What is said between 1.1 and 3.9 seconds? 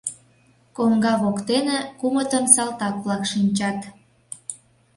воктене кумытын салтак-влак шинчат.